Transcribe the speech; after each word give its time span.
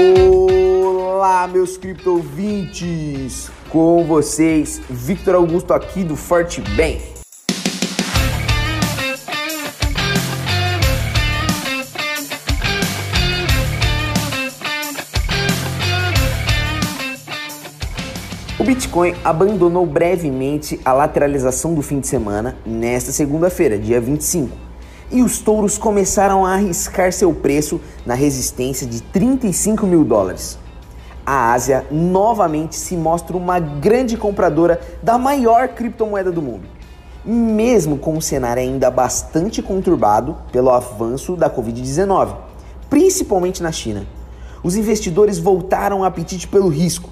Olá, 0.00 1.46
meus 1.46 1.76
cripto 1.76 2.12
ouvintes! 2.12 3.50
Com 3.68 4.04
vocês, 4.06 4.80
Victor 4.88 5.34
Augusto 5.34 5.74
aqui 5.74 6.02
do 6.02 6.16
Forte 6.16 6.62
Bem. 6.74 7.02
O 18.58 18.64
Bitcoin 18.64 19.14
abandonou 19.22 19.84
brevemente 19.84 20.80
a 20.84 20.94
lateralização 20.94 21.74
do 21.74 21.82
fim 21.82 22.00
de 22.00 22.06
semana 22.06 22.56
nesta 22.64 23.12
segunda-feira, 23.12 23.78
dia 23.78 24.00
25, 24.00 24.69
e 25.10 25.22
os 25.22 25.38
touros 25.38 25.76
começaram 25.76 26.44
a 26.44 26.54
arriscar 26.54 27.12
seu 27.12 27.32
preço 27.32 27.80
na 28.06 28.14
resistência 28.14 28.86
de 28.86 29.02
35 29.02 29.86
mil 29.86 30.04
dólares. 30.04 30.58
A 31.24 31.52
Ásia 31.52 31.86
novamente 31.90 32.76
se 32.76 32.96
mostra 32.96 33.36
uma 33.36 33.58
grande 33.58 34.16
compradora 34.16 34.80
da 35.02 35.18
maior 35.18 35.68
criptomoeda 35.68 36.32
do 36.32 36.42
mundo, 36.42 36.68
mesmo 37.24 37.98
com 37.98 38.16
um 38.16 38.20
cenário 38.20 38.62
ainda 38.62 38.90
bastante 38.90 39.62
conturbado 39.62 40.36
pelo 40.50 40.70
avanço 40.70 41.36
da 41.36 41.50
Covid-19, 41.50 42.34
principalmente 42.88 43.62
na 43.62 43.70
China. 43.70 44.06
Os 44.62 44.76
investidores 44.76 45.38
voltaram 45.38 46.00
o 46.00 46.04
apetite 46.04 46.48
pelo 46.48 46.68
risco 46.68 47.10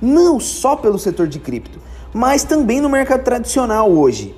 não 0.00 0.40
só 0.40 0.76
pelo 0.76 0.98
setor 0.98 1.28
de 1.28 1.38
cripto, 1.38 1.78
mas 2.12 2.42
também 2.42 2.80
no 2.80 2.88
mercado 2.88 3.22
tradicional 3.22 3.90
hoje. 3.90 4.34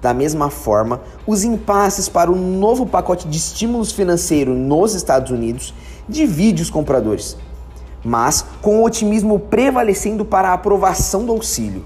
Da 0.00 0.14
mesma 0.14 0.48
forma, 0.48 1.00
os 1.26 1.42
impasses 1.42 2.08
para 2.08 2.30
o 2.30 2.36
novo 2.36 2.86
pacote 2.86 3.26
de 3.26 3.36
estímulos 3.36 3.90
financeiros 3.90 4.56
nos 4.56 4.94
Estados 4.94 5.32
Unidos 5.32 5.74
divide 6.08 6.62
os 6.62 6.70
compradores, 6.70 7.36
mas 8.04 8.44
com 8.62 8.80
o 8.80 8.84
otimismo 8.84 9.38
prevalecendo 9.38 10.24
para 10.24 10.50
a 10.50 10.52
aprovação 10.52 11.24
do 11.24 11.32
auxílio. 11.32 11.84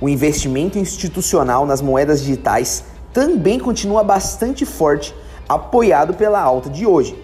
O 0.00 0.08
investimento 0.08 0.78
institucional 0.78 1.64
nas 1.64 1.80
moedas 1.80 2.20
digitais 2.20 2.84
também 3.12 3.58
continua 3.58 4.02
bastante 4.02 4.66
forte, 4.66 5.14
apoiado 5.48 6.14
pela 6.14 6.40
alta 6.40 6.68
de 6.68 6.84
hoje. 6.84 7.18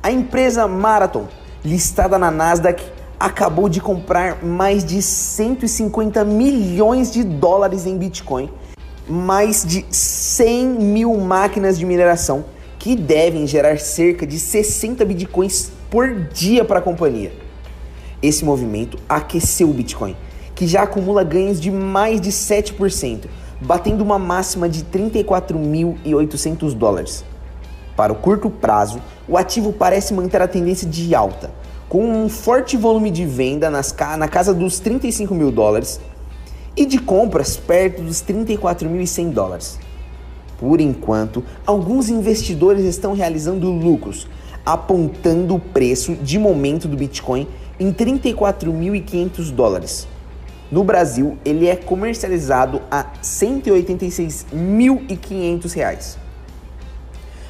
A 0.00 0.12
empresa 0.12 0.68
Marathon, 0.68 1.26
listada 1.64 2.18
na 2.18 2.30
Nasdaq, 2.30 2.84
acabou 3.18 3.68
de 3.68 3.80
comprar 3.80 4.44
mais 4.44 4.84
de 4.84 5.00
150 5.00 6.24
milhões 6.24 7.10
de 7.10 7.24
dólares 7.24 7.86
em 7.86 7.96
Bitcoin, 7.96 8.50
mais 9.12 9.62
de 9.62 9.84
100 9.90 10.68
mil 10.68 11.14
máquinas 11.18 11.78
de 11.78 11.84
mineração 11.84 12.46
que 12.78 12.96
devem 12.96 13.46
gerar 13.46 13.78
cerca 13.78 14.26
de 14.26 14.38
60 14.38 15.04
Bitcoins 15.04 15.70
por 15.90 16.14
dia 16.32 16.64
para 16.64 16.78
a 16.78 16.82
companhia. 16.82 17.30
Esse 18.22 18.42
movimento 18.42 18.96
aqueceu 19.06 19.68
o 19.68 19.74
Bitcoin, 19.74 20.16
que 20.54 20.66
já 20.66 20.84
acumula 20.84 21.22
ganhos 21.22 21.60
de 21.60 21.70
mais 21.70 22.22
de 22.22 22.30
7%, 22.30 23.26
batendo 23.60 24.02
uma 24.02 24.18
máxima 24.18 24.66
de 24.66 24.82
34.800 24.82 26.72
dólares. 26.72 27.22
Para 27.94 28.14
o 28.14 28.16
curto 28.16 28.48
prazo, 28.48 29.02
o 29.28 29.36
ativo 29.36 29.74
parece 29.74 30.14
manter 30.14 30.40
a 30.40 30.48
tendência 30.48 30.88
de 30.88 31.14
alta 31.14 31.50
com 31.86 32.02
um 32.06 32.26
forte 32.30 32.74
volume 32.74 33.10
de 33.10 33.26
venda 33.26 33.68
nas, 33.68 33.94
na 34.16 34.26
casa 34.26 34.54
dos 34.54 34.78
35 34.78 35.34
mil 35.34 35.52
dólares 35.52 36.00
e 36.76 36.84
de 36.86 36.98
compras 36.98 37.56
perto 37.56 38.02
dos 38.02 38.22
34.100 38.22 39.30
dólares. 39.30 39.78
Por 40.58 40.80
enquanto, 40.80 41.44
alguns 41.66 42.08
investidores 42.08 42.84
estão 42.84 43.14
realizando 43.14 43.68
lucros, 43.70 44.26
apontando 44.64 45.56
o 45.56 45.60
preço 45.60 46.14
de 46.14 46.38
momento 46.38 46.88
do 46.88 46.96
Bitcoin 46.96 47.46
em 47.78 47.92
34.500 47.92 49.50
dólares. 49.50 50.08
No 50.70 50.82
Brasil, 50.84 51.36
ele 51.44 51.66
é 51.66 51.76
comercializado 51.76 52.80
a 52.90 53.04
186.500 53.22 55.74
reais. 55.74 56.16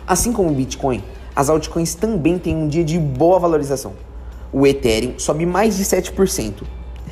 Assim 0.06 0.32
como 0.32 0.50
o 0.50 0.54
Bitcoin, 0.54 1.02
as 1.36 1.48
altcoins 1.48 1.94
também 1.94 2.38
têm 2.38 2.56
um 2.56 2.66
dia 2.66 2.84
de 2.84 2.98
boa 2.98 3.38
valorização 3.38 3.92
o 4.52 4.66
Ethereum 4.66 5.18
sobe 5.18 5.46
mais 5.46 5.76
de 5.76 5.84
7%, 5.84 6.62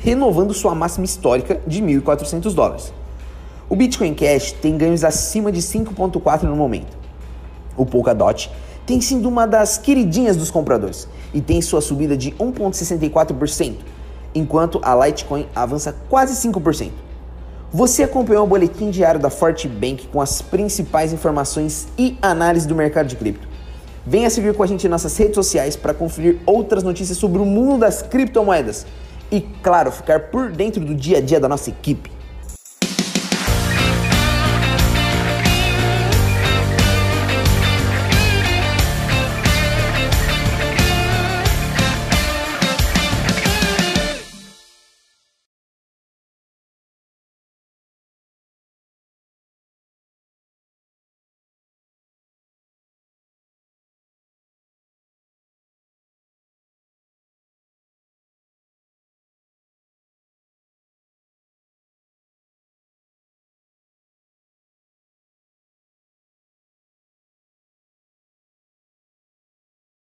renovando 0.03 0.53
sua 0.53 0.73
máxima 0.73 1.05
histórica 1.05 1.61
de 1.65 1.81
1.400 1.81 2.53
dólares. 2.53 2.91
O 3.69 3.75
Bitcoin 3.75 4.13
Cash 4.15 4.51
tem 4.53 4.75
ganhos 4.75 5.03
acima 5.03 5.51
de 5.51 5.61
5,4 5.61 6.43
no 6.43 6.55
momento. 6.55 6.97
O 7.77 7.85
Polkadot 7.85 8.51
tem 8.85 8.99
sido 8.99 9.29
uma 9.29 9.45
das 9.45 9.77
queridinhas 9.77 10.35
dos 10.35 10.49
compradores 10.49 11.07
e 11.33 11.39
tem 11.39 11.61
sua 11.61 11.81
subida 11.81 12.17
de 12.17 12.31
1,64%, 12.31 13.75
enquanto 14.33 14.81
a 14.83 15.05
Litecoin 15.05 15.47
avança 15.55 15.95
quase 16.09 16.49
5%. 16.49 16.89
Você 17.71 18.03
acompanhou 18.03 18.43
o 18.43 18.47
boletim 18.47 18.89
diário 18.89 19.19
da 19.19 19.29
Forte 19.29 19.67
Bank 19.67 20.07
com 20.07 20.19
as 20.19 20.41
principais 20.41 21.13
informações 21.13 21.87
e 21.97 22.17
análise 22.21 22.67
do 22.67 22.75
mercado 22.75 23.07
de 23.07 23.15
cripto. 23.15 23.47
Venha 24.05 24.29
seguir 24.31 24.55
com 24.55 24.63
a 24.63 24.67
gente 24.67 24.85
em 24.85 24.89
nossas 24.89 25.15
redes 25.15 25.35
sociais 25.35 25.75
para 25.75 25.93
conferir 25.93 26.39
outras 26.45 26.83
notícias 26.83 27.19
sobre 27.19 27.39
o 27.39 27.45
mundo 27.45 27.79
das 27.79 28.01
criptomoedas 28.01 28.85
e, 29.31 29.41
claro, 29.63 29.91
ficar 29.91 30.19
por 30.29 30.51
dentro 30.51 30.83
do 30.83 30.93
dia 30.93 31.19
a 31.19 31.21
dia 31.21 31.39
da 31.39 31.47
nossa 31.47 31.69
equipe. 31.69 32.11